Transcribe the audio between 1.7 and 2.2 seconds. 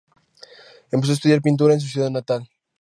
en su ciudad